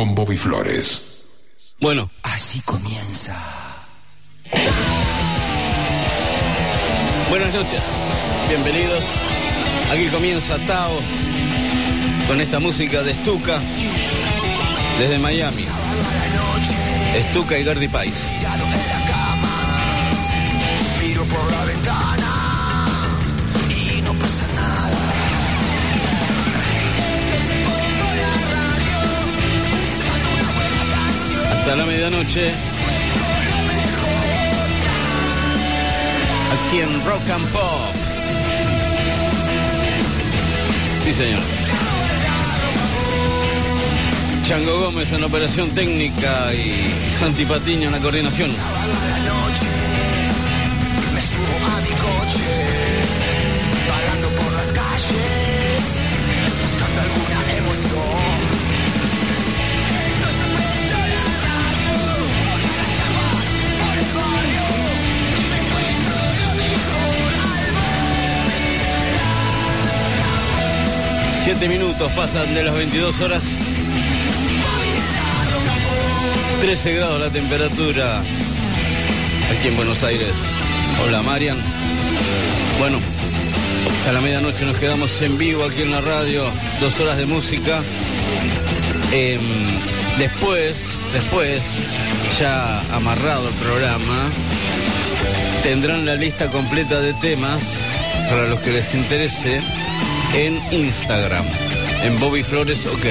con 0.00 0.14
Bobby 0.14 0.38
Flores. 0.38 1.02
Bueno, 1.78 2.10
así 2.22 2.58
comienza. 2.62 3.36
Buenas 7.28 7.52
noches, 7.52 7.82
bienvenidos. 8.48 9.04
Aquí 9.92 10.06
comienza 10.06 10.56
Tao 10.66 10.98
con 12.26 12.40
esta 12.40 12.60
música 12.60 13.02
de 13.02 13.14
Stuka 13.14 13.60
desde 14.98 15.18
Miami. 15.18 15.66
Stuka 17.32 17.58
y 17.58 17.64
Gardy 17.64 17.88
Pais. 17.88 18.14
Miro 21.02 21.24
por 21.24 21.52
la 21.52 21.64
ventana 21.66 22.09
Hasta 31.70 31.84
la 31.84 31.86
medianoche. 31.86 32.50
Aquí 36.52 36.80
en 36.80 37.04
Rock 37.06 37.30
and 37.30 37.46
Pop. 37.52 37.62
Sí, 41.04 41.12
señor. 41.12 41.38
Chango 44.48 44.80
Gómez 44.80 45.12
en 45.12 45.20
la 45.20 45.28
operación 45.28 45.70
técnica 45.70 46.52
y 46.54 46.92
Santi 47.20 47.44
Patiño 47.44 47.86
en 47.86 47.92
la 47.92 48.00
coordinación. 48.00 48.50
7 71.52 71.68
minutos 71.68 72.12
pasan 72.12 72.54
de 72.54 72.62
las 72.62 72.72
22 72.72 73.20
horas. 73.22 73.42
13 76.60 76.94
grados 76.94 77.18
la 77.18 77.28
temperatura 77.28 78.20
aquí 79.50 79.66
en 79.66 79.74
Buenos 79.74 80.00
Aires. 80.04 80.30
Hola 81.04 81.22
Marian. 81.22 81.56
Bueno, 82.78 83.00
a 84.08 84.12
la 84.12 84.20
medianoche 84.20 84.64
nos 84.64 84.78
quedamos 84.78 85.20
en 85.22 85.38
vivo 85.38 85.64
aquí 85.64 85.82
en 85.82 85.90
la 85.90 86.00
radio. 86.00 86.44
Dos 86.80 87.00
horas 87.00 87.16
de 87.16 87.26
música. 87.26 87.82
Em, 89.10 89.40
después, 90.18 90.76
después, 91.12 91.62
ya 92.38 92.80
amarrado 92.94 93.48
el 93.48 93.54
programa, 93.54 94.30
tendrán 95.64 96.06
la 96.06 96.14
lista 96.14 96.48
completa 96.48 97.00
de 97.00 97.12
temas 97.14 97.64
para 98.28 98.46
los 98.46 98.60
que 98.60 98.70
les 98.70 98.94
interese 98.94 99.79
en 100.34 100.60
Instagram, 100.70 101.44
en 102.04 102.20
Bobby 102.20 102.42
Flores 102.42 102.86
OK. 102.86 103.04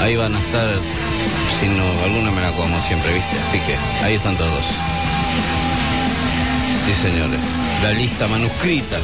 Ahí 0.00 0.16
van 0.16 0.34
a 0.34 0.38
estar, 0.38 0.68
si 1.60 1.68
no, 1.68 2.04
alguna 2.04 2.30
me 2.30 2.40
la 2.40 2.50
como 2.52 2.80
siempre, 2.82 3.12
¿viste? 3.14 3.36
Así 3.48 3.58
que 3.60 3.76
ahí 4.04 4.14
están 4.14 4.36
todos. 4.36 4.64
Sí, 6.86 6.92
señores. 7.00 7.40
La 7.82 7.92
lista 7.92 8.28
manuscrita. 8.28 8.98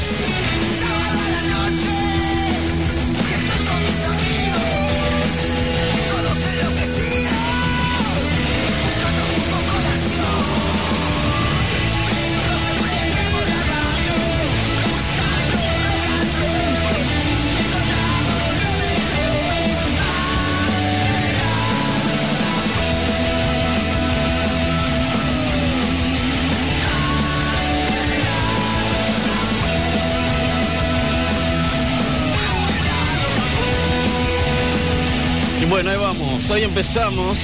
Hoy 36.50 36.62
empezamos. 36.62 37.38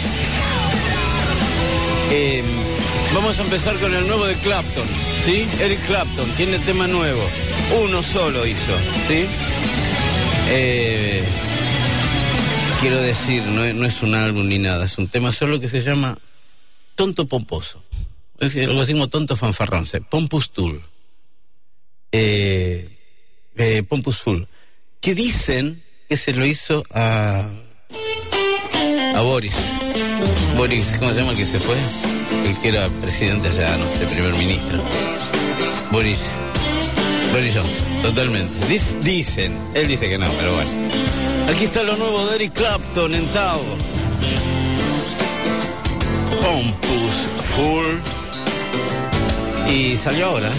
Eh, 2.11 2.43
vamos 3.13 3.39
a 3.39 3.43
empezar 3.43 3.79
con 3.79 3.95
el 3.95 4.07
nuevo 4.07 4.25
de 4.25 4.35
Clapton, 4.37 4.87
¿sí? 5.27 5.47
Eric 5.61 5.85
Clapton 5.87 6.27
tiene 6.39 6.59
tema 6.61 6.87
nuevo. 6.87 7.23
Uno 7.83 8.03
solo 8.03 8.47
hizo, 8.47 8.79
¿sí? 9.07 9.27
Eh, 10.49 11.23
quiero 12.81 12.99
decir, 13.03 13.43
no 13.43 13.85
es, 13.85 14.03
un 14.03 14.15
álbum 14.15 14.49
ni 14.49 14.59
nada, 14.59 14.87
es 14.87 14.97
un 14.97 15.09
tema 15.09 15.33
solo 15.33 15.61
que 15.61 15.69
se 15.69 15.83
llama 15.83 16.17
Tonto 16.95 17.27
Pomposo. 17.27 17.85
Es 18.39 18.55
decir, 18.55 18.73
lo 18.73 18.81
decimos 18.81 19.11
tonto 19.11 19.37
fanfarrón, 19.37 19.87
Pompous 20.09 20.51
Tool. 20.51 20.83
Eh, 22.11 22.97
eh, 23.57 23.83
Pompous 23.83 24.23
Tool. 24.23 24.49
Que 25.03 25.15
dicen 25.15 25.83
que 26.09 26.17
se 26.17 26.33
lo 26.33 26.47
hizo 26.47 26.83
a 26.91 27.51
a 29.15 29.21
Boris. 29.23 29.57
Boris, 30.57 30.97
¿cómo 30.99 31.13
se 31.13 31.17
llama 31.17 31.35
que 31.35 31.45
se 31.45 31.59
fue? 31.59 31.77
El 32.47 32.57
que 32.61 32.69
era 32.69 32.89
presidente 33.01 33.49
allá, 33.49 33.77
no 33.77 33.91
sé, 33.91 34.07
primer 34.07 34.33
ministro. 34.35 34.81
Boris. 35.91 36.19
Boris 37.33 37.55
Johnson, 37.55 38.03
totalmente. 38.03 38.67
Dicen, 39.01 39.59
él 39.75 39.89
dice 39.89 40.09
que 40.09 40.19
no, 40.19 40.27
pero 40.39 40.55
bueno. 40.55 40.71
Aquí 41.49 41.65
está 41.65 41.83
lo 41.83 41.97
nuevo 41.97 42.27
de 42.27 42.37
Eric 42.37 42.53
Clapton 42.53 43.15
en 43.15 43.27
Tao. 43.33 43.61
Pompous 46.43 47.29
Full. 47.55 47.99
Y 49.71 49.97
salió 49.99 50.27
ahora. 50.27 50.51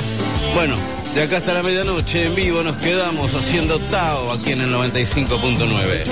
Bueno, 0.53 0.75
de 1.13 1.23
acá 1.23 1.37
hasta 1.37 1.53
la 1.53 1.63
medianoche 1.63 2.25
en 2.25 2.35
vivo 2.35 2.63
nos 2.63 2.77
quedamos 2.77 3.33
haciendo 3.33 3.79
Tao 3.79 4.31
aquí 4.31 4.51
en 4.51 4.61
el 4.61 4.73
95.9. 4.73 6.05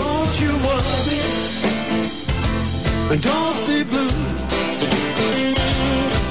but 3.14 3.22
don't 3.22 3.68
be 3.68 3.84
blue. 3.84 4.08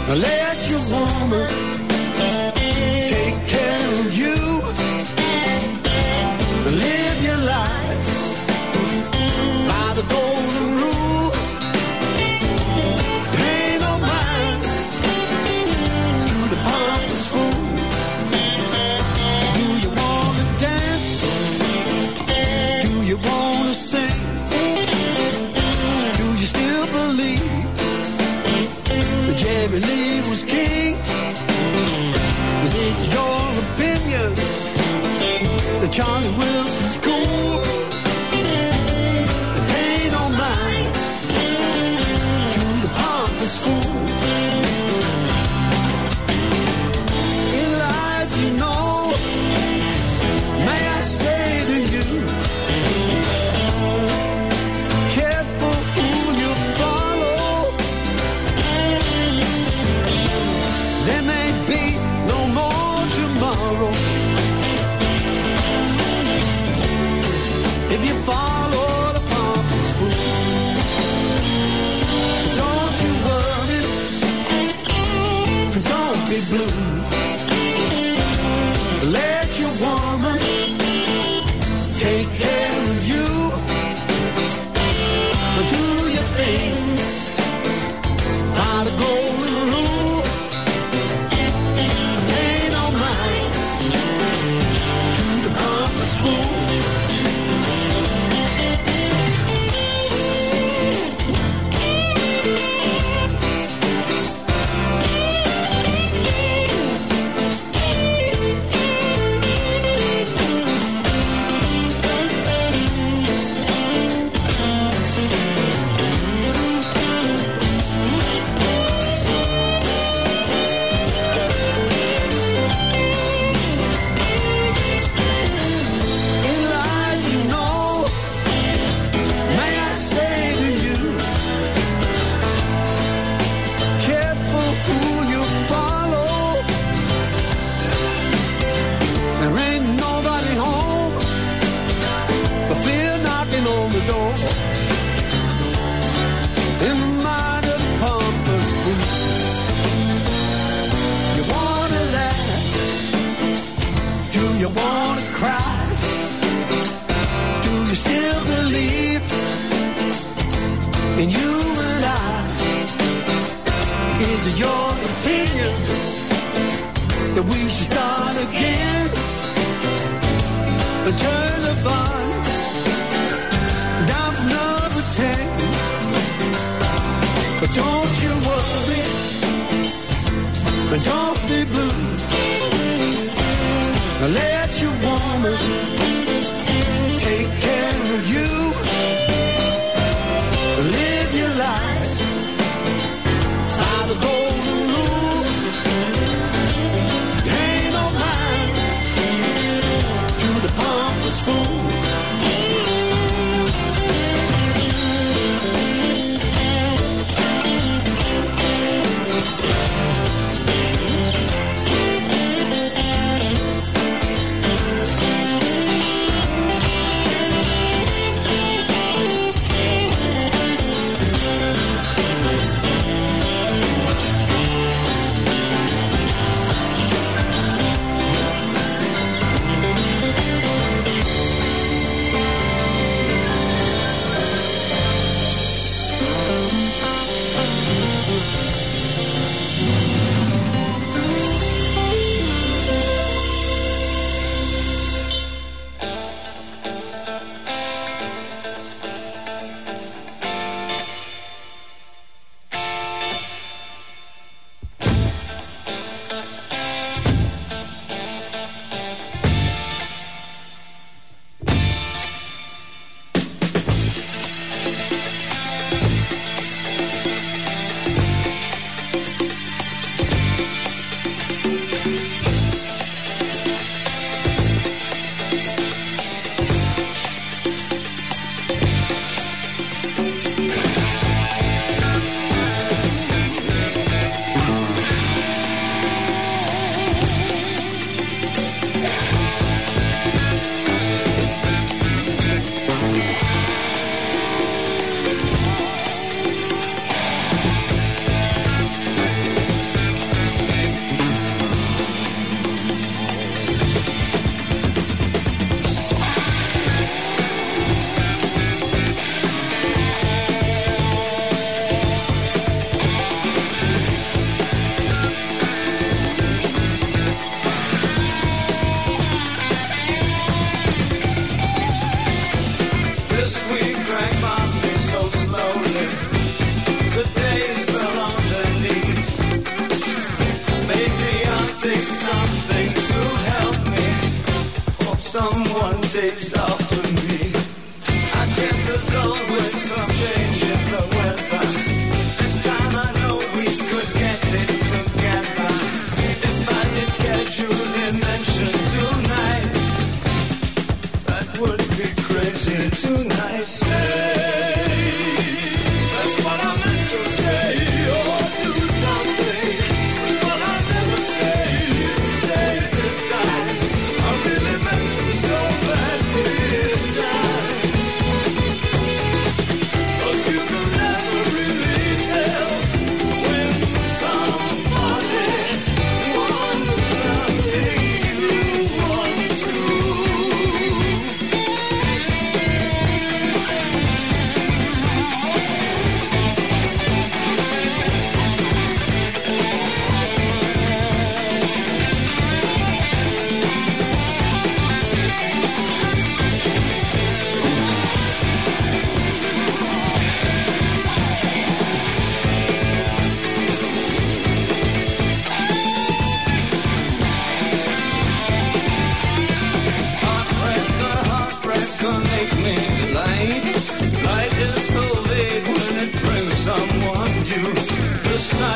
Now 0.09 0.15
let 0.15 0.69
your 0.69 0.81
woman 0.91 1.72
Charlie 35.93 36.31
will 36.39 36.62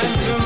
Angel. 0.07 0.36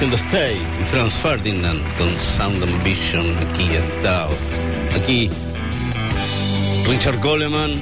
Hilda 0.00 0.16
Stay 0.16 0.56
y 0.56 0.84
Franz 0.86 1.12
Ferdinand 1.14 1.78
con 1.98 2.08
Sound 2.18 2.62
and 2.62 2.82
Vision 2.82 3.26
aquí 3.36 3.64
en 3.64 4.02
Tao. 4.02 4.30
Aquí 4.96 5.30
Richard 6.88 7.20
Coleman. 7.20 7.72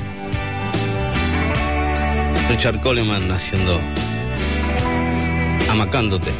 Richard 2.50 2.80
Coleman 2.80 3.30
haciendo. 3.30 3.80
Amacándote. 5.70 6.32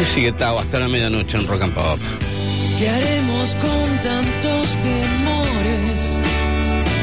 Y 0.00 0.04
sigue 0.06 0.32
Tao 0.32 0.58
hasta 0.58 0.78
la 0.78 0.88
medianoche 0.88 1.36
en 1.36 1.46
Rock 1.46 1.62
and 1.62 1.74
Pop. 1.74 1.98
¿Qué 2.78 2.88
haremos 2.88 3.54
con 3.56 3.98
tantos 4.02 4.68
temores? 4.82 6.22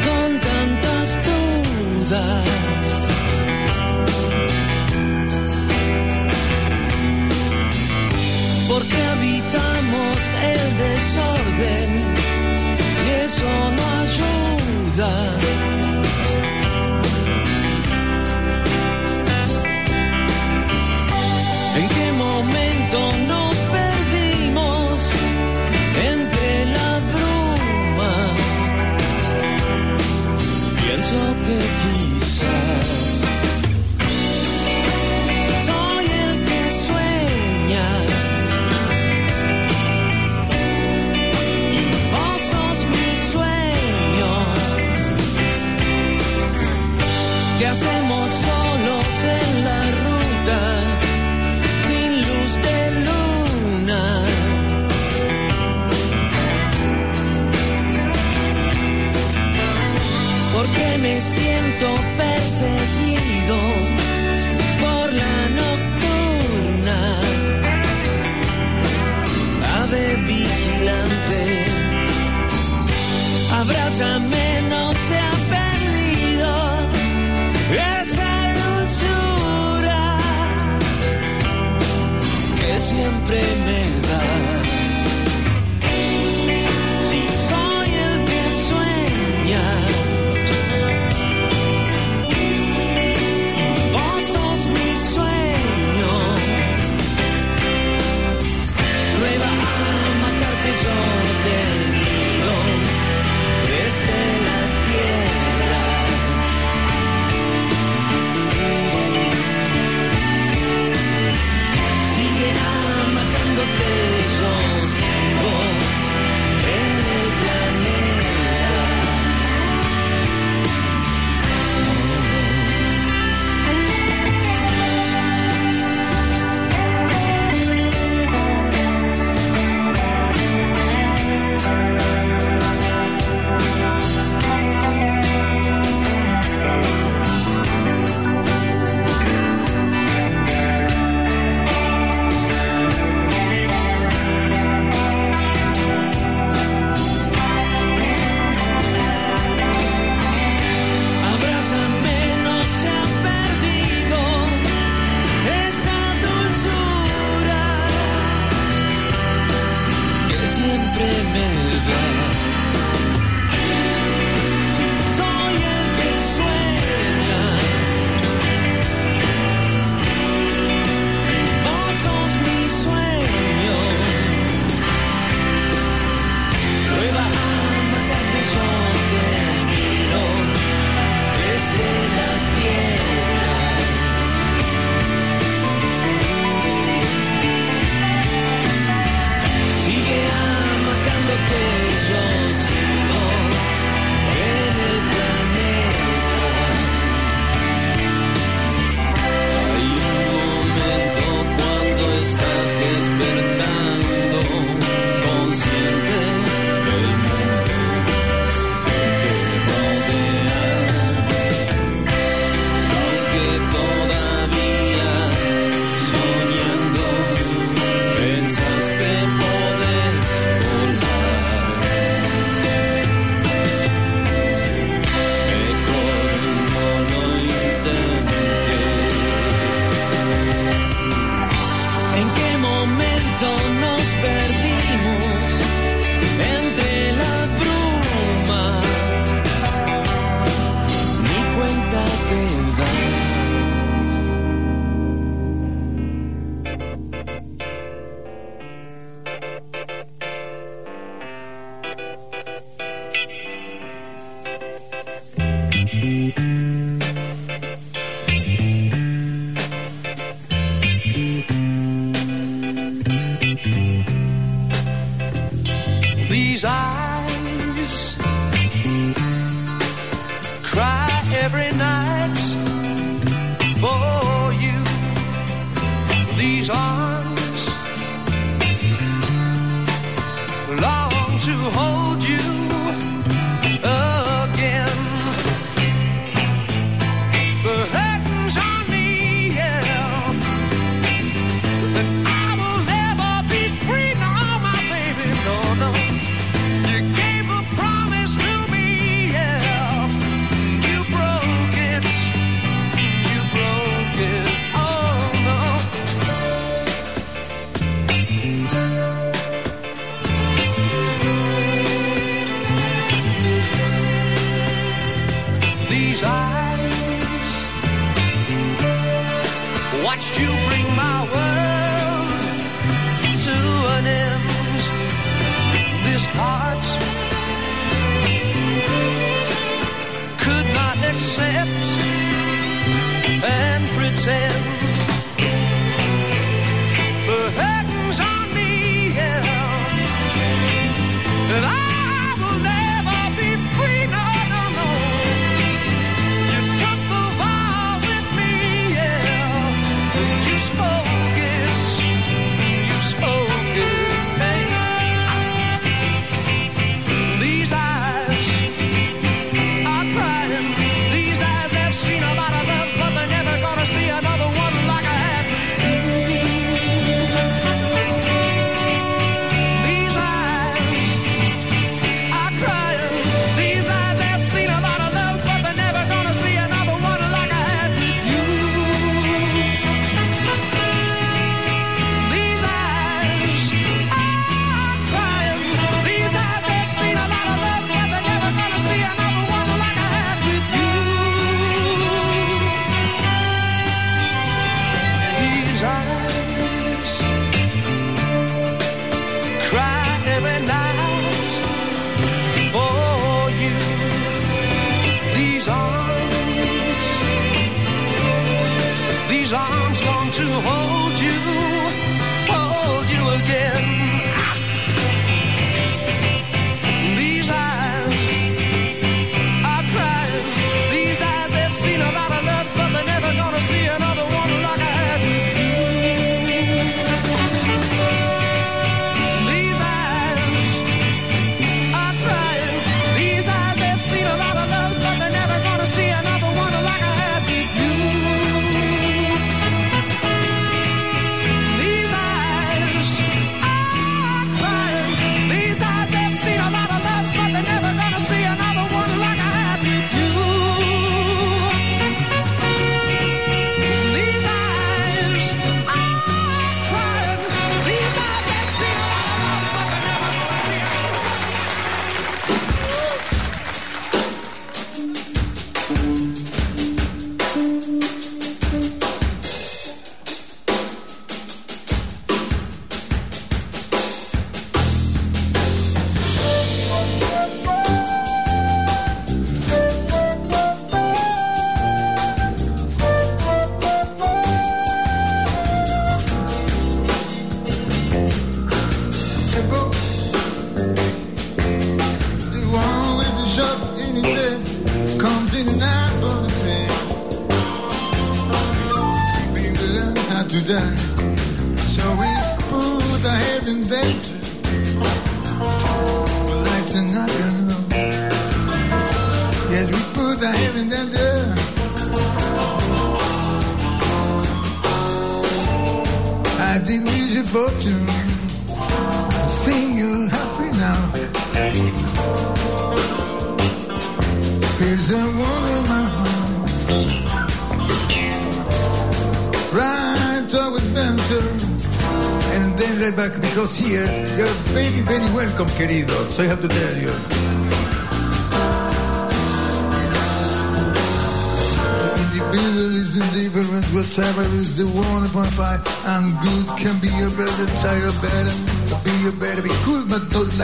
Con 0.05 0.39
tantas 0.39 1.17
dudas. 2.09 2.68
que 8.89 9.01
habitamos 9.13 10.17
el 10.53 10.77
desorden. 10.77 11.78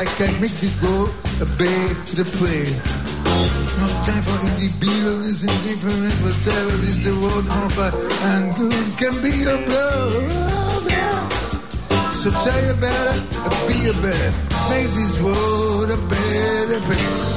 I 0.05 0.07
can't 0.17 0.39
make 0.39 0.53
this 0.61 0.79
world 0.83 1.09
a 1.41 1.45
better 1.57 2.25
place. 2.37 2.77
No 3.81 3.87
time 4.05 4.21
for 4.21 4.37
individualism, 4.47 5.49
indifference, 5.49 6.13
whatever 6.21 6.77
is 6.85 7.01
the 7.03 7.17
world 7.19 7.49
on. 7.49 7.71
And 8.29 8.53
good 8.55 8.97
can 8.99 9.19
be 9.25 9.33
a 9.49 9.57
brother. 9.65 10.29
So 12.21 12.29
tell 12.29 12.61
you 12.67 12.75
better, 12.79 13.19
be 13.67 13.89
a 13.89 13.93
better, 13.93 14.31
make 14.69 14.91
this 14.93 15.19
world 15.21 15.89
a 15.89 15.97
better 15.97 16.79
place. 16.85 17.35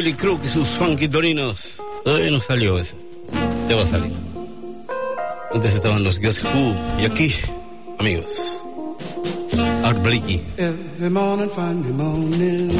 Willy 0.00 0.14
Crook 0.14 0.40
y 0.42 0.48
sus 0.48 0.66
funky 0.78 1.08
torinos. 1.08 1.74
Todavía 2.02 2.30
no 2.30 2.40
salió 2.40 2.78
eso. 2.78 2.94
Ya 3.68 3.76
va 3.76 3.82
a 3.82 3.86
salir. 3.86 4.14
Antes 5.52 5.74
estaban 5.74 6.02
los 6.02 6.18
Guess 6.18 6.42
Who. 6.42 6.74
Y 6.98 7.04
aquí, 7.04 7.34
amigos. 7.98 8.62
Art 9.84 10.02
Blakey. 10.02 10.40
Every 10.56 11.10
morning 11.10 11.50
find 11.50 11.84
me 11.84 11.92
moaning 11.92 12.70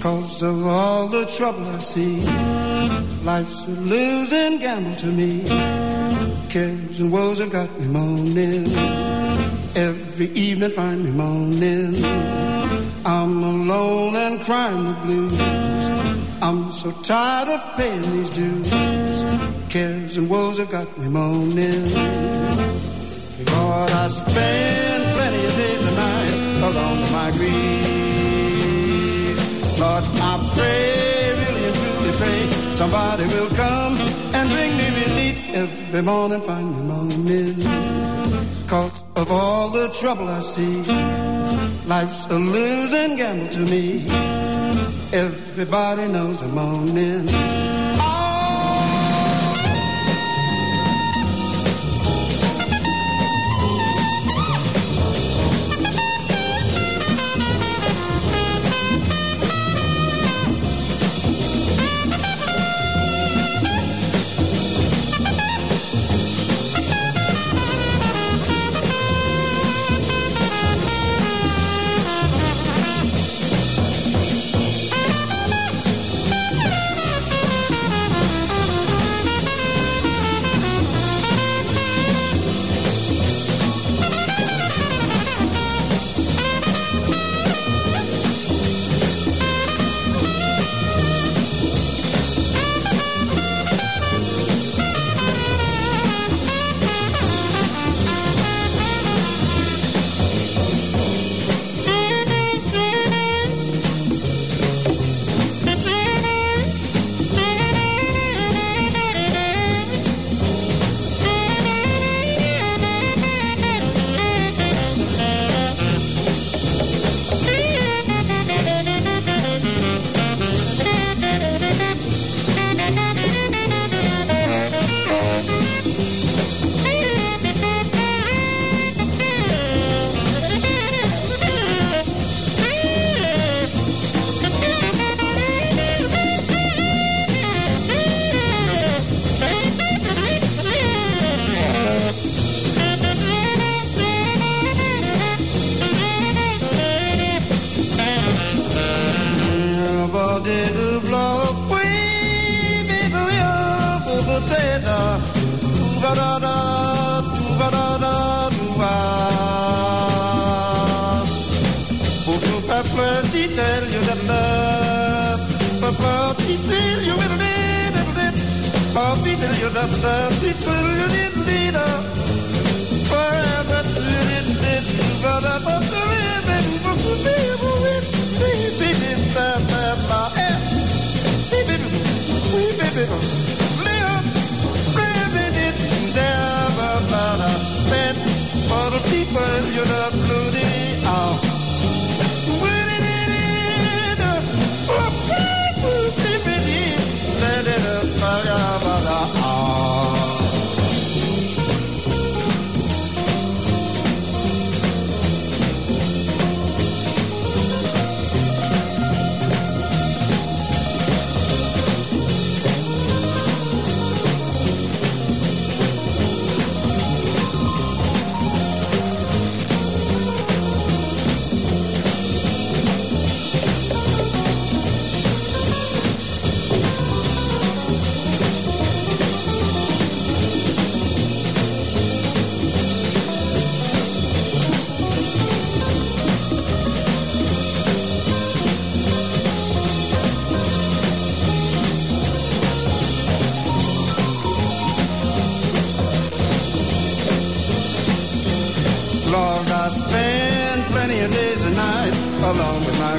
Cause 0.00 0.42
of 0.42 0.66
all 0.66 1.08
the 1.08 1.26
trouble 1.26 1.66
I 1.66 1.78
see 1.80 2.20
Life's 3.22 3.66
a 3.66 3.72
losing 3.72 4.60
gamble 4.60 4.96
to 4.96 5.06
me 5.08 5.44
Cares 6.48 7.00
and 7.00 7.12
woes 7.12 7.38
have 7.40 7.50
got 7.50 7.68
me 7.78 7.88
moaning 7.88 8.64
Every 9.76 10.30
evening 10.32 10.70
find 10.70 11.04
me 11.04 11.10
moaning 11.10 12.02
I'm 13.04 13.42
alone 13.42 14.16
and 14.16 14.40
crying 14.42 14.84
the 14.84 14.94
blues 15.02 15.63
so 16.84 16.90
tired 17.00 17.48
of 17.48 17.76
paying 17.78 18.02
these 18.12 18.28
dues 18.28 18.70
Cares 19.70 20.18
and 20.18 20.28
woes 20.28 20.58
have 20.58 20.70
got 20.70 20.86
me 20.98 21.08
moaning 21.08 21.84
Lord, 23.52 23.90
I 23.90 24.08
spend 24.08 25.12
plenty 25.16 25.44
of 25.48 25.54
days 25.62 25.82
and 25.88 25.96
nights 25.96 26.38
alone 26.68 26.98
in 27.06 27.12
my 27.12 27.30
grief. 27.38 28.58
Lord, 29.80 30.04
I 30.30 30.32
pray, 30.54 31.32
really 31.40 31.64
and 31.68 31.76
truly 31.80 32.12
pray, 32.20 32.40
somebody 32.72 33.24
will 33.34 33.50
come 33.64 33.94
and 34.36 34.44
bring 34.50 34.76
me 34.76 34.86
relief 35.04 35.36
every 35.54 36.02
morning, 36.02 36.42
find 36.42 36.68
me 36.76 36.82
moaning. 36.92 37.56
Cause 38.66 39.02
of 39.16 39.30
all 39.30 39.70
the 39.70 39.88
trouble 40.00 40.28
I 40.28 40.40
see, 40.40 40.82
life's 41.86 42.26
a 42.26 42.38
losing 42.38 43.16
gamble 43.16 43.48
to 43.48 43.60
me. 43.60 44.43
Everybody 45.66 46.12
knows 46.12 46.42
I'm 46.42 46.54
moaning. 46.54 47.63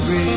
my. 0.00 0.36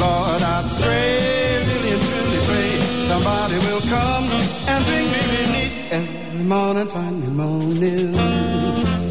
Lord, 0.00 0.42
I 0.42 0.58
pray, 0.80 1.64
really 1.68 1.90
and 1.92 2.02
truly 2.02 2.40
pray, 2.48 2.70
somebody 3.06 3.56
will 3.66 3.84
come 3.88 4.24
and 4.68 4.84
bring 4.86 5.06
me 5.14 5.20
relief 5.36 5.92
every 5.92 6.44
morning, 6.44 6.88
find 6.88 7.20
me 7.20 7.28
moaning. 7.28 8.14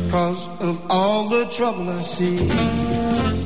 Cause 0.09 0.47
of 0.61 0.81
all 0.89 1.27
the 1.29 1.45
trouble 1.51 1.89
I 1.89 2.01
see, 2.01 2.37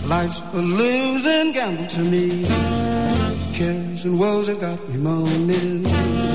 life's 0.07 0.41
a 0.53 0.61
losing 0.61 1.51
gamble 1.53 1.88
to 1.88 2.01
me. 2.01 2.45
Cares 3.53 4.05
and 4.05 4.19
woes 4.19 4.47
have 4.47 4.59
got 4.59 4.79
me 4.89 4.97
moaning 4.97 6.30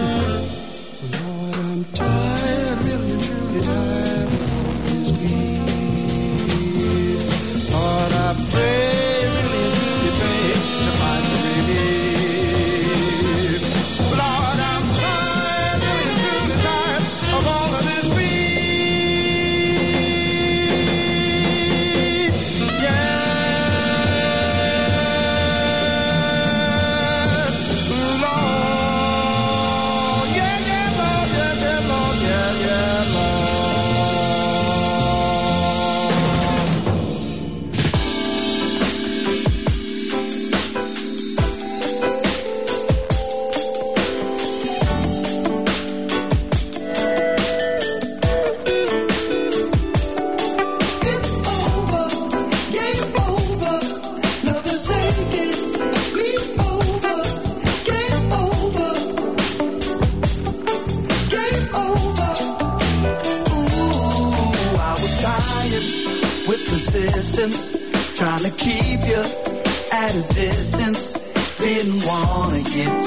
wanna 72.06 72.62
get 72.62 73.05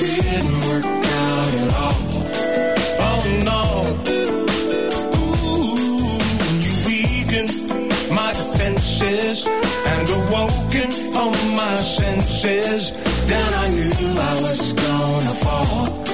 it 0.00 0.22
didn't 0.22 0.60
work 0.68 0.84
out 0.84 1.52
at 1.62 1.70
all. 1.82 2.00
Oh 3.08 3.22
no. 3.50 3.62
Ooh, 5.18 6.20
you 6.60 7.24
my 8.14 8.32
defenses 8.32 9.46
and 9.46 10.08
awoken 10.08 10.90
my 11.54 11.76
senses, 11.76 12.92
then 13.26 13.54
I 13.54 13.68
knew 13.68 13.92
I 14.30 14.42
was 14.42 14.72
gonna 14.72 15.34
fall. 15.44 16.04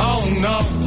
Oh 0.00 0.22
no 0.40 0.77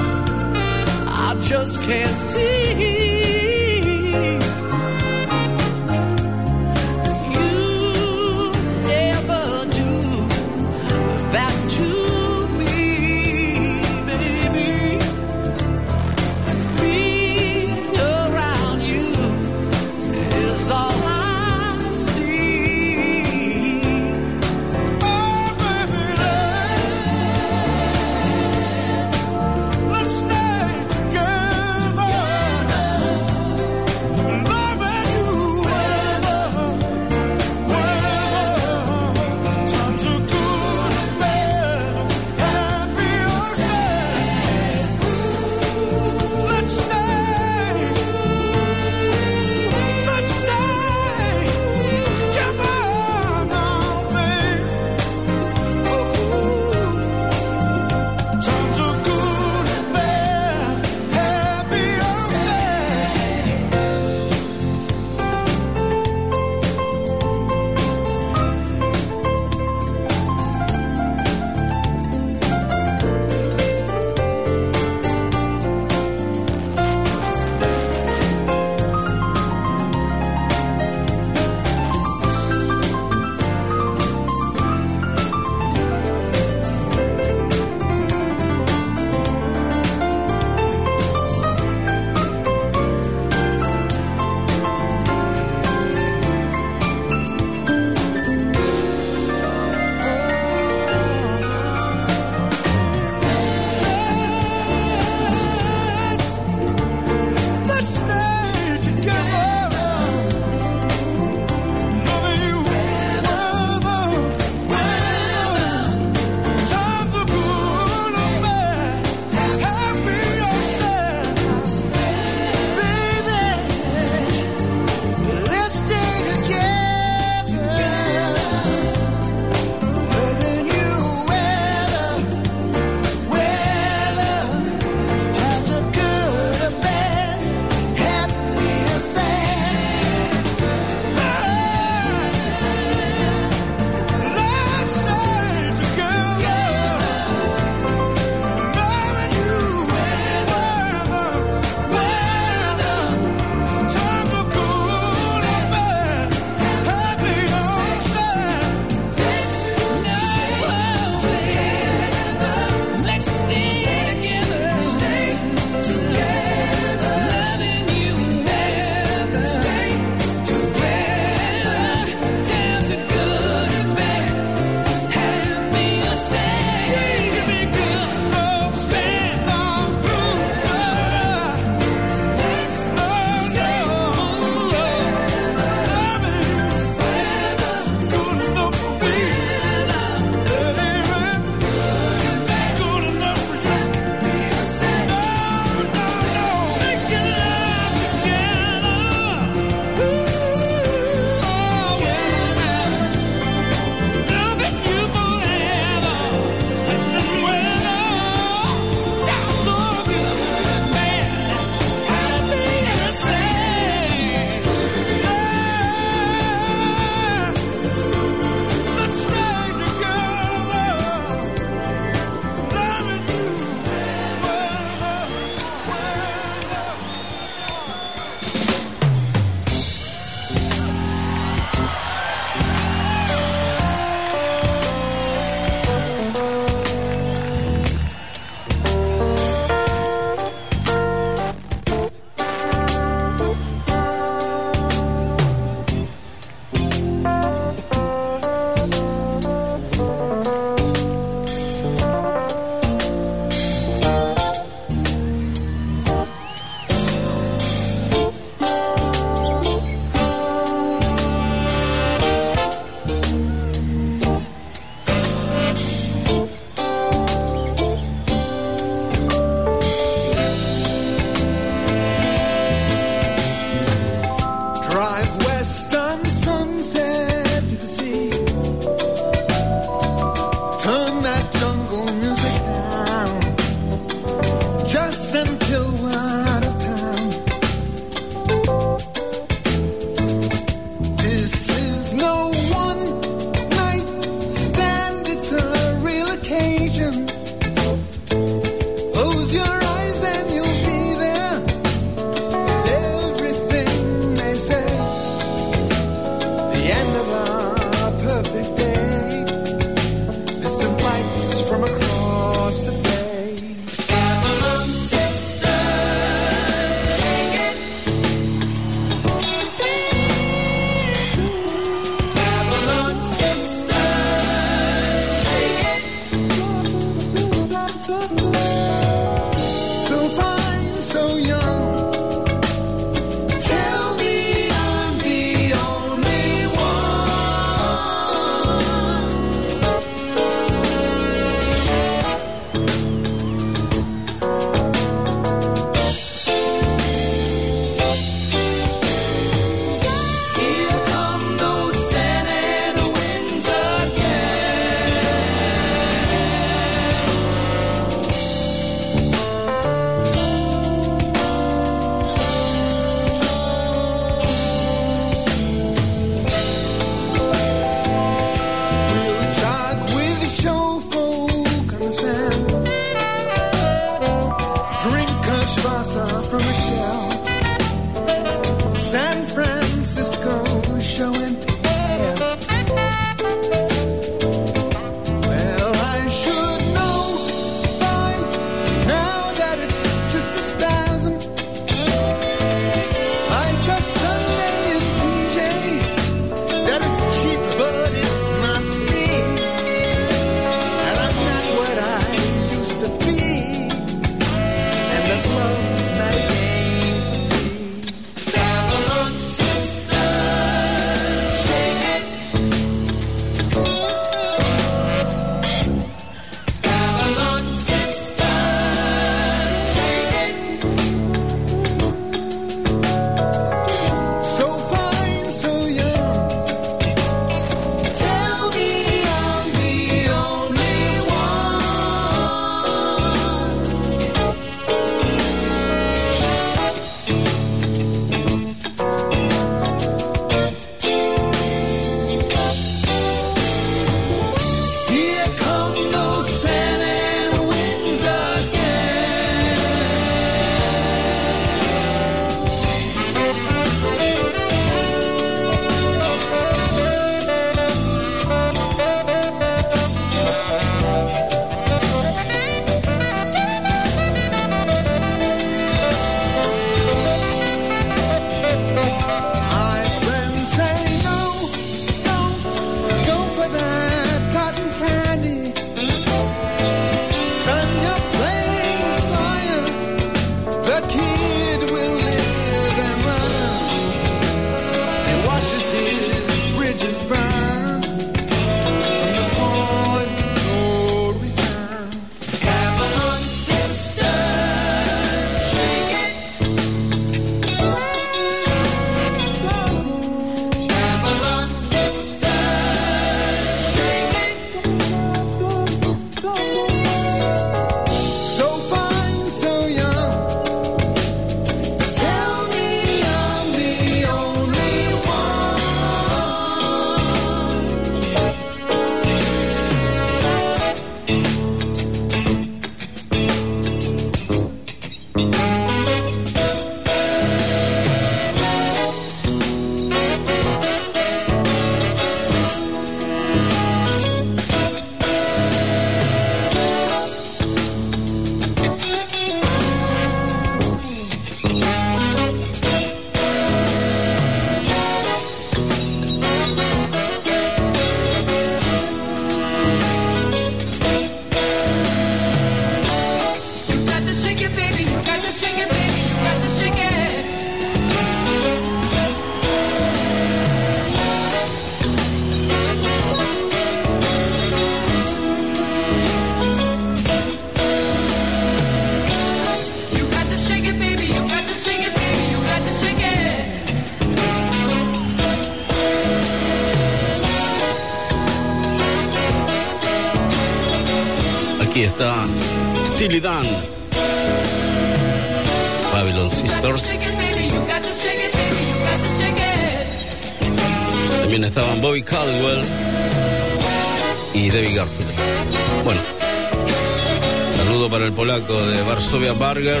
Varsovia 599.22 599.52
Burger 599.52 600.00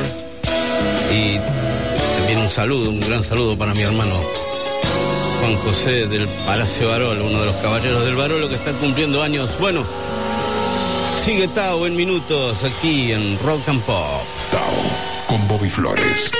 y 1.14 1.38
también 2.18 2.40
un 2.40 2.50
saludo, 2.50 2.90
un 2.90 2.98
gran 2.98 3.22
saludo 3.22 3.56
para 3.56 3.72
mi 3.72 3.82
hermano 3.82 4.20
Juan 5.38 5.56
José 5.58 6.08
del 6.08 6.26
Palacio 6.44 6.88
Barol, 6.88 7.20
uno 7.20 7.38
de 7.38 7.46
los 7.46 7.54
caballeros 7.56 8.04
del 8.04 8.16
Barolo 8.16 8.48
que 8.48 8.56
está 8.56 8.72
cumpliendo 8.72 9.22
años. 9.22 9.48
Bueno, 9.60 9.84
sigue 11.24 11.46
Tao 11.46 11.86
en 11.86 11.94
minutos 11.94 12.64
aquí 12.64 13.12
en 13.12 13.38
Rock 13.38 13.68
and 13.68 13.80
Pop. 13.82 14.22
Tao 14.50 15.28
con 15.28 15.46
Bobby 15.46 15.70
Flores. 15.70 16.32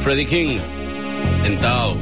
Freddie 0.00 0.26
King 0.26 0.58
en 1.46 1.58
Tao. 1.62 1.96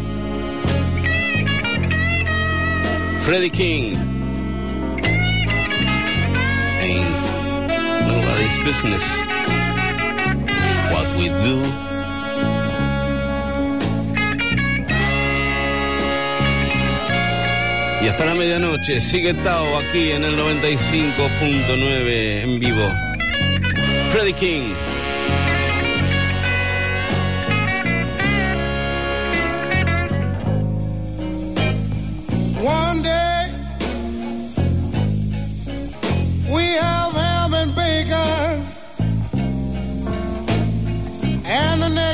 Freddie 3.21 3.51
King. 3.51 3.97
Ain't 6.81 7.09
nobody's 8.09 8.65
business 8.65 9.24
we 11.17 11.29
do. 11.29 11.63
Y 18.03 18.09
hasta 18.09 18.27
la 18.27 18.35
medianoche 18.35 19.01
sigue 19.01 19.33
Tao 19.35 19.79
aquí 19.79 20.13
en 20.13 20.25
el 20.25 20.37
95.9 20.37 22.43
en 22.43 22.61
vivo. 22.61 22.91
Freddie 24.11 24.35
King. 24.35 24.65
One 32.63 33.03
day 33.03 33.51
we 36.51 36.63
have 36.81 37.13
ham 37.13 37.55
and 37.55 37.75
bacon, 37.75 38.63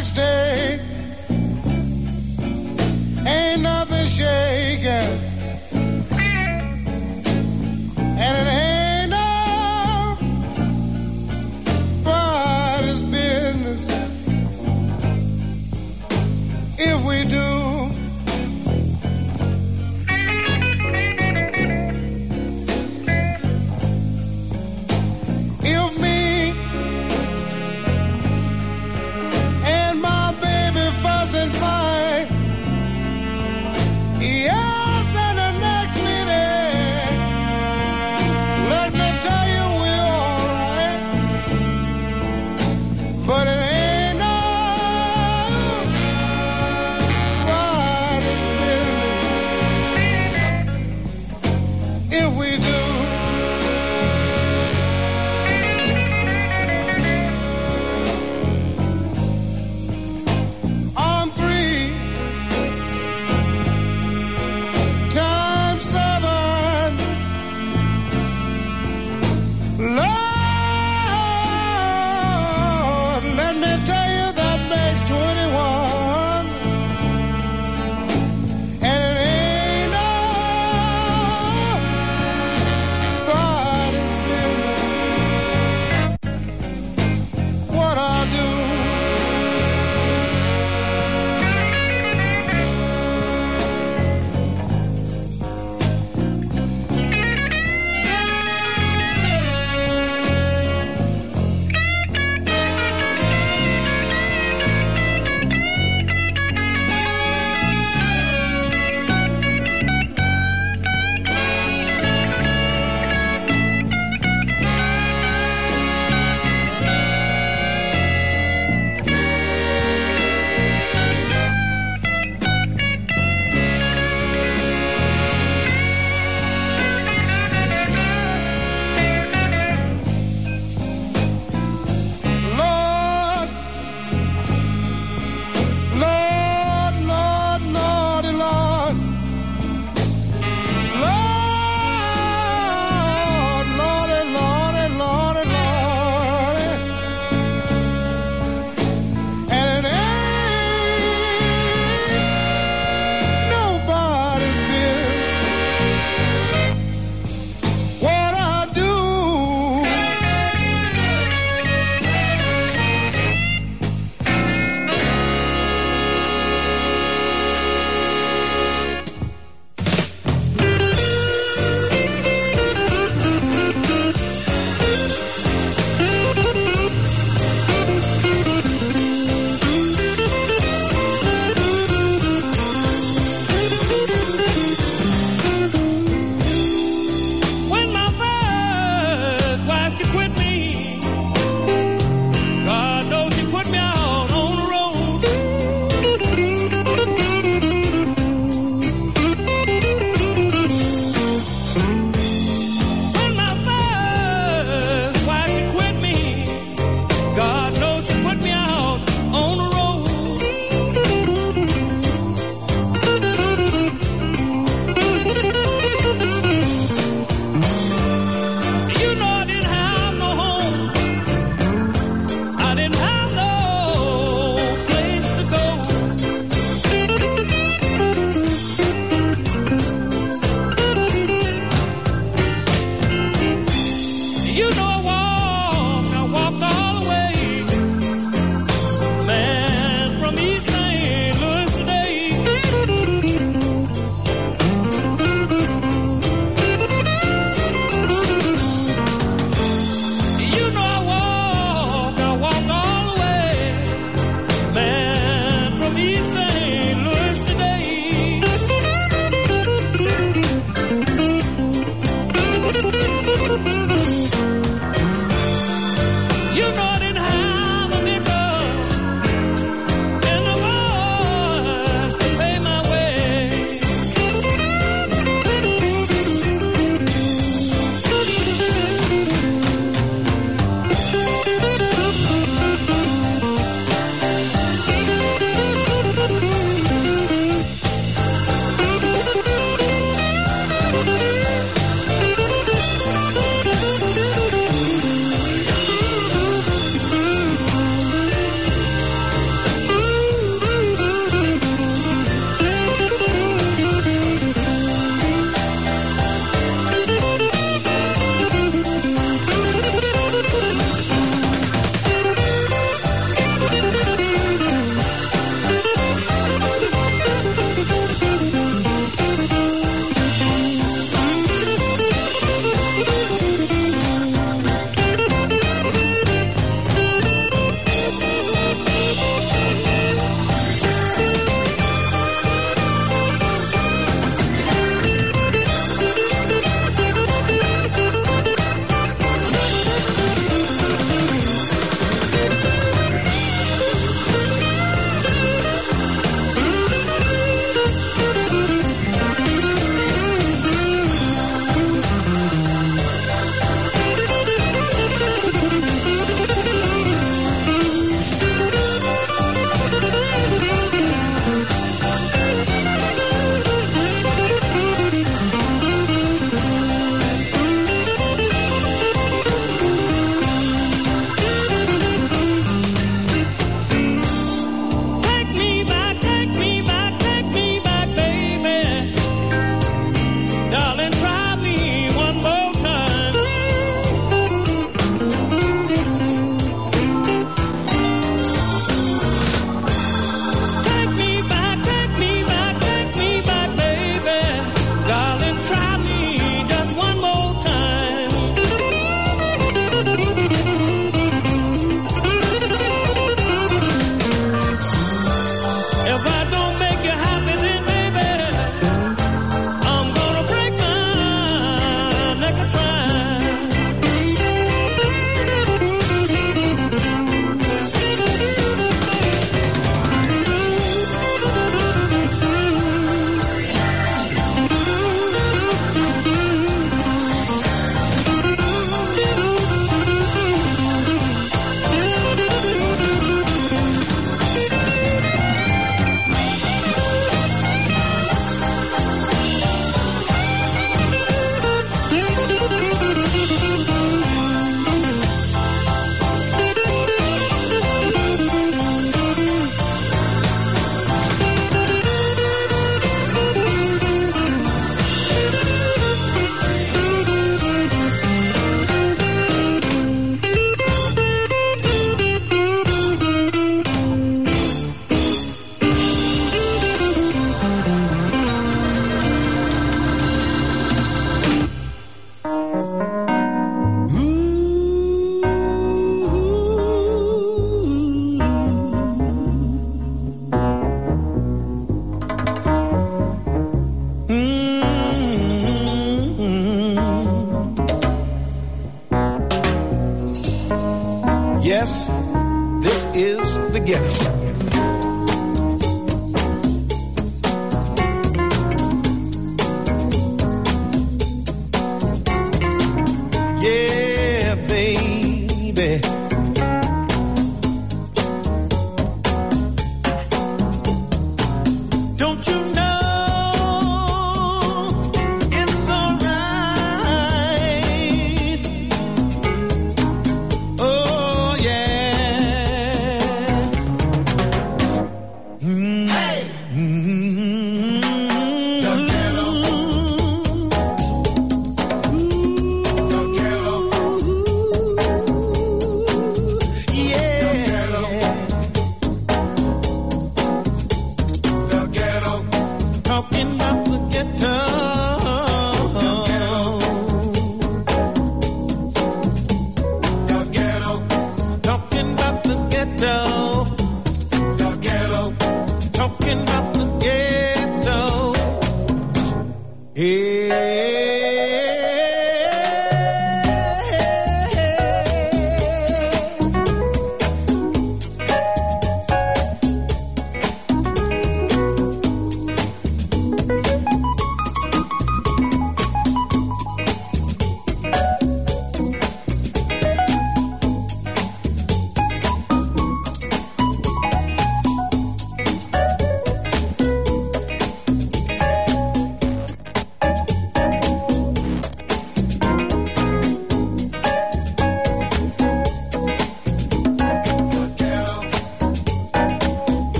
next 0.00 0.12
day. 0.12 0.80
Ain't 3.26 3.60
nothing 3.60 4.06
shaking, 4.06 5.29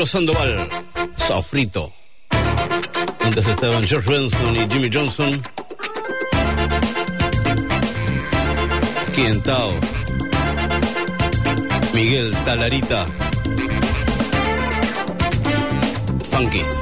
Arturo 0.00 0.06
Sandoval, 0.06 0.68
Sofrito. 1.28 1.92
Antes 3.20 3.46
estaban 3.46 3.86
George 3.86 4.10
Benson 4.10 4.56
y 4.56 4.60
Jimmy 4.72 4.88
Johnson. 4.90 5.42
Quintao. 9.14 9.74
Miguel 11.92 12.34
Talarita. 12.46 13.04
Funky. 16.30 16.79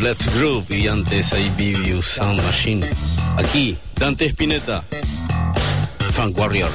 Let's 0.00 0.26
Groove 0.34 0.64
y 0.70 0.86
antes 0.86 1.32
I 1.32 1.50
Be 1.56 2.02
Sound 2.02 2.42
Machine. 2.42 2.86
Aquí, 3.36 3.76
Dante 3.94 4.26
Spinetta, 4.26 4.84
Funk 6.12 6.38
Warrior. 6.38 6.70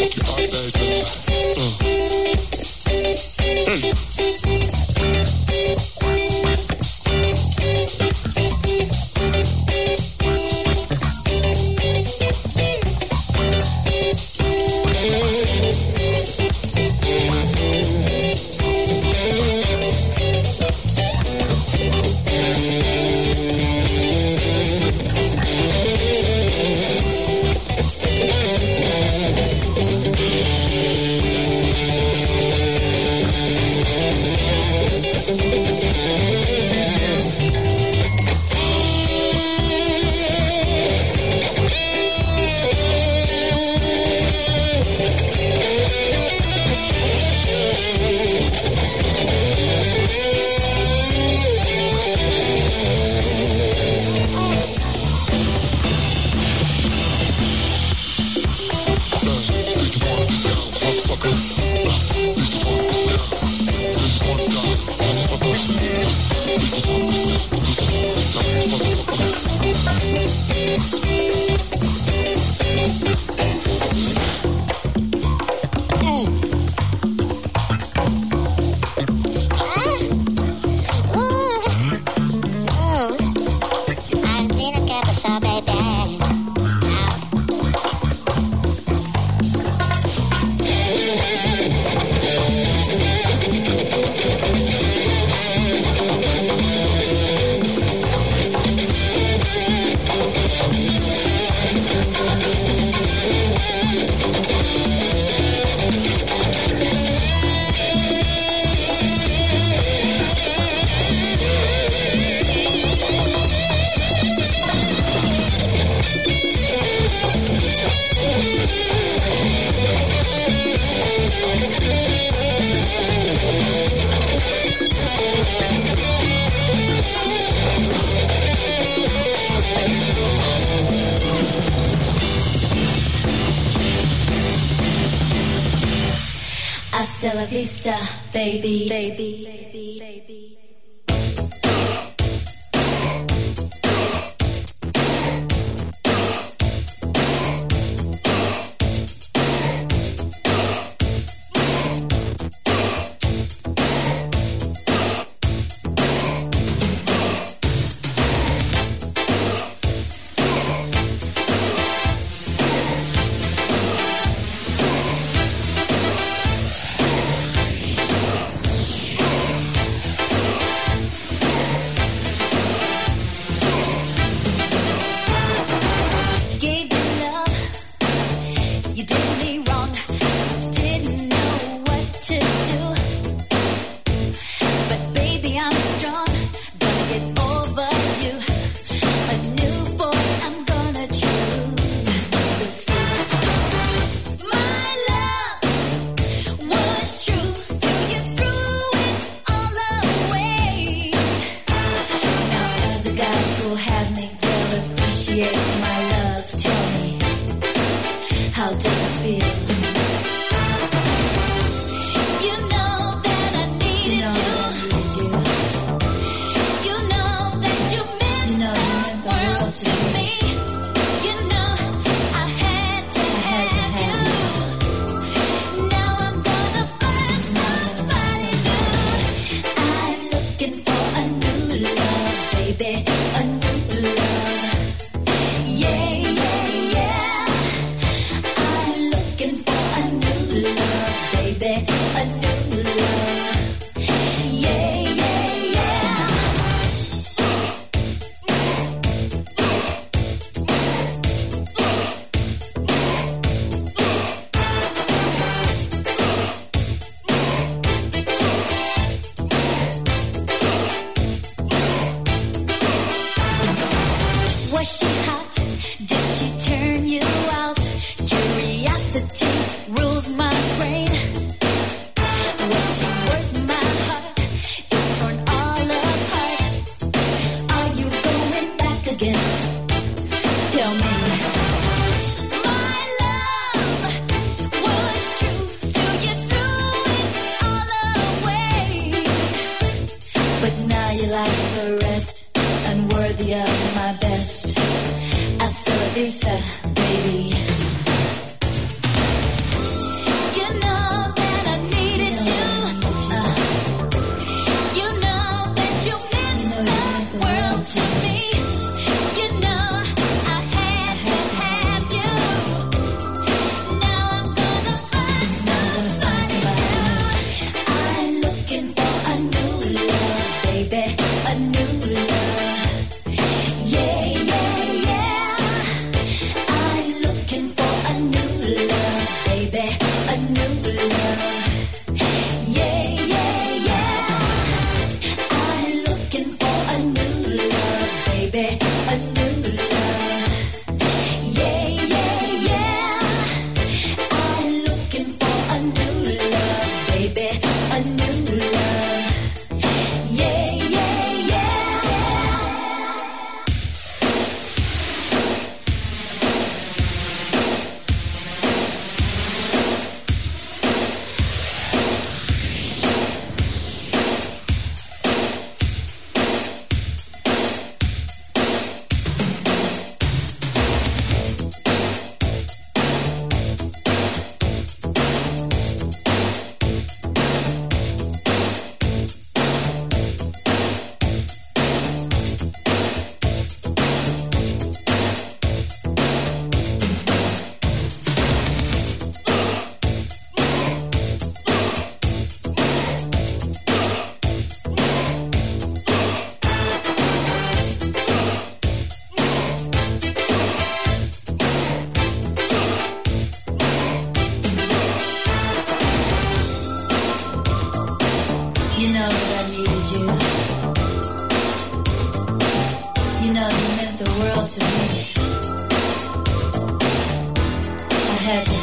Your 0.00 0.08
eyes 0.38 2.49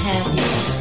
happy. 0.07 0.76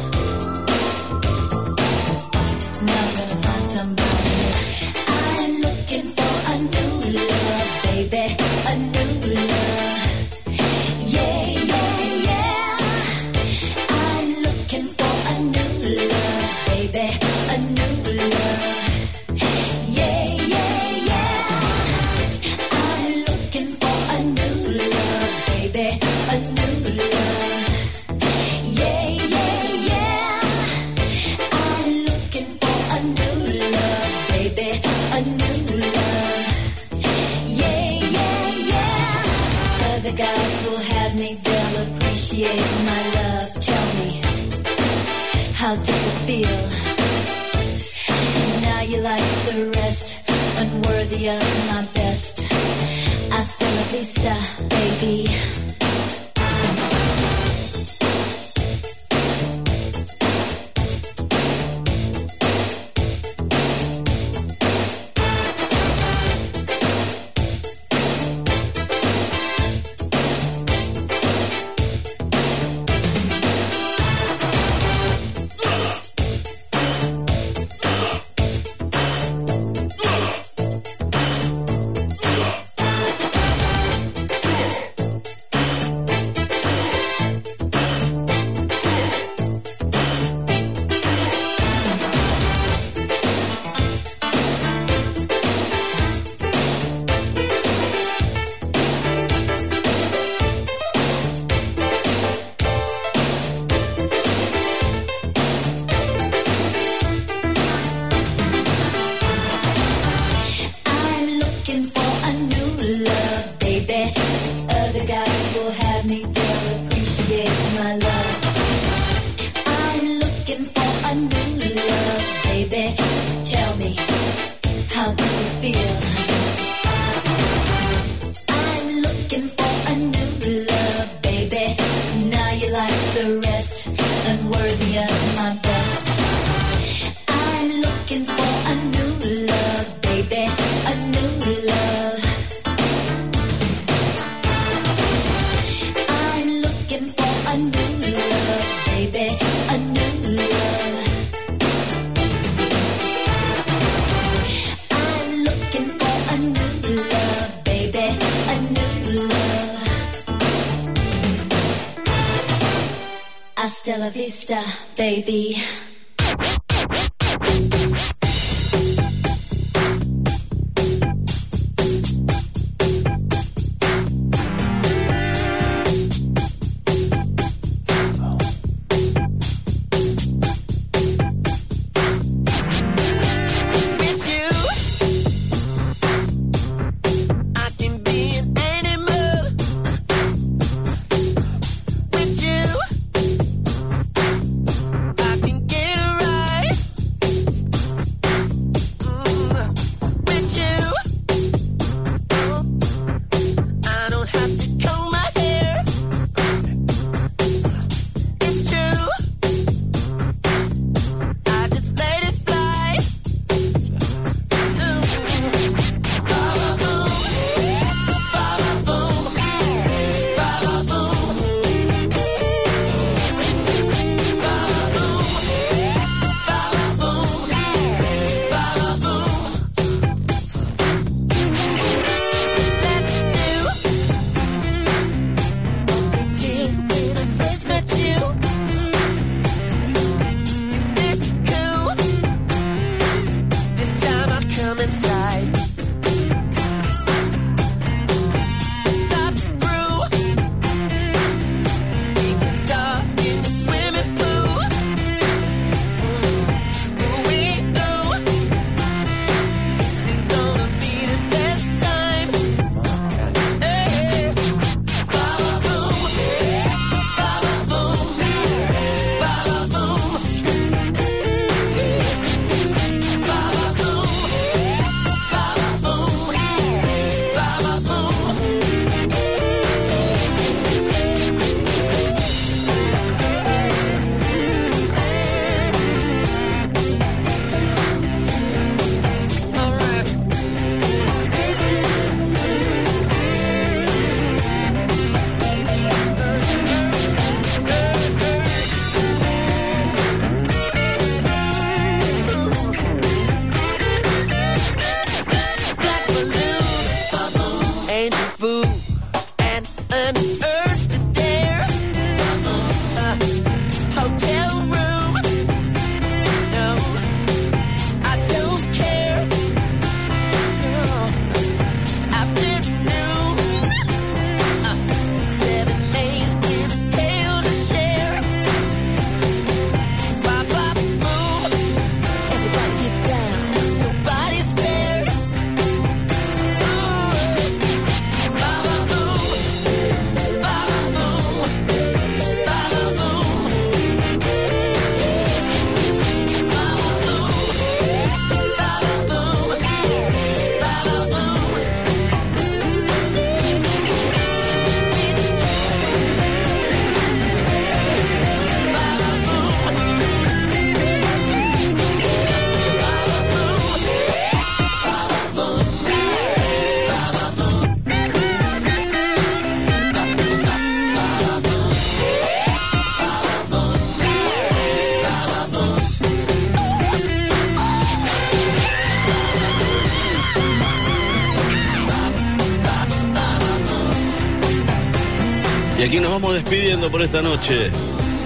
Vamos 386.19 386.33
despidiendo 386.33 386.89
por 386.89 387.03
esta 387.03 387.21
noche 387.21 387.69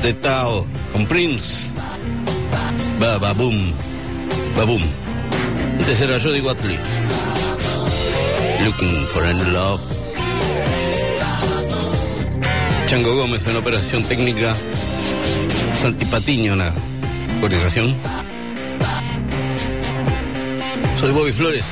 de 0.02 0.14
Tao 0.14 0.66
con 0.94 1.06
Prince. 1.08 1.72
Ba, 3.02 3.18
ba, 3.18 3.34
boom. 3.34 3.74
Ba, 4.56 4.64
boom. 4.64 4.82
Antes 5.78 6.24
Jody 6.24 6.40
Watley. 6.40 6.80
Looking 8.64 9.08
for 9.08 9.26
a 9.26 9.34
new 9.34 9.52
love. 9.52 9.82
Chango 12.88 13.14
Gómez 13.14 13.46
en 13.46 13.58
operación 13.58 14.06
técnica. 14.06 14.56
Santi 15.74 16.06
Patiño 16.06 16.54
en 16.54 16.60
la 16.60 16.74
coordinación. 17.42 17.98
Soy 20.98 21.12
Bobby 21.12 21.34
Flores. 21.34 21.66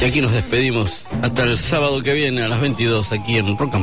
Y 0.00 0.04
aquí 0.06 0.22
nos 0.22 0.32
despedimos 0.32 0.99
hasta 1.22 1.44
el 1.44 1.58
sábado 1.58 2.02
que 2.02 2.14
viene 2.14 2.42
a 2.42 2.48
las 2.48 2.60
22 2.60 3.12
aquí 3.12 3.36
en 3.38 3.56
Rock. 3.56 3.74